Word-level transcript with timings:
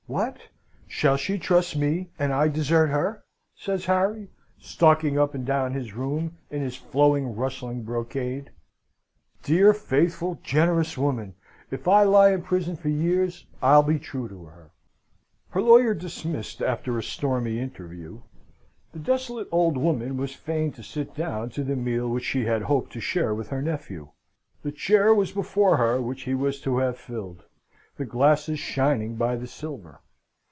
"What? 0.07 0.39
Shall 0.89 1.15
she 1.15 1.37
trust 1.39 1.77
me, 1.77 2.09
and 2.19 2.33
I 2.33 2.49
desert 2.49 2.87
her?" 2.87 3.23
says 3.55 3.85
Harry, 3.85 4.27
stalking 4.59 5.17
up 5.17 5.33
and 5.33 5.45
down 5.45 5.71
his 5.71 5.93
room 5.93 6.35
in 6.49 6.61
his 6.61 6.75
flowing, 6.75 7.33
rustling 7.33 7.83
brocade. 7.83 8.49
"Dear, 9.41 9.73
faithful, 9.73 10.37
generous 10.43 10.97
woman! 10.97 11.35
If 11.71 11.87
I 11.87 12.03
lie 12.03 12.33
in 12.33 12.41
prison 12.43 12.75
for 12.75 12.89
years, 12.89 13.45
I'll 13.61 13.83
be 13.83 13.99
true 13.99 14.27
to 14.27 14.45
her." 14.47 14.71
Her 15.51 15.61
lawyer 15.61 15.93
dismissed 15.93 16.61
after 16.61 16.97
a 16.97 17.03
stormy 17.03 17.57
interview, 17.59 18.19
the 18.91 18.99
desolate 18.99 19.47
old 19.49 19.77
woman 19.77 20.17
was 20.17 20.35
fain 20.35 20.73
to 20.73 20.83
sit 20.83 21.15
down 21.15 21.51
to 21.51 21.63
the 21.63 21.77
meal 21.77 22.09
which 22.09 22.25
she 22.25 22.43
had 22.43 22.63
hoped 22.63 22.91
to 22.91 22.99
share 22.99 23.33
with 23.33 23.47
her 23.47 23.61
nephew. 23.61 24.09
The 24.61 24.73
chair 24.73 25.15
was 25.15 25.31
before 25.31 25.77
her 25.77 26.01
which 26.01 26.23
he 26.23 26.33
was 26.33 26.59
to 26.61 26.79
have 26.79 26.97
filled, 26.97 27.45
the 27.97 28.05
glasses 28.05 28.57
shining 28.57 29.15
by 29.15 29.35
the 29.35 29.45
silver. 29.45 29.99